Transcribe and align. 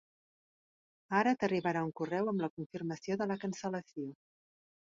Ara 1.17 1.33
t'arribarà 1.43 1.83
un 1.89 1.93
correu 2.01 2.31
amb 2.33 2.45
la 2.47 2.51
confirmació 2.57 3.21
de 3.23 3.31
la 3.33 3.39
cancel·lació. 3.45 4.11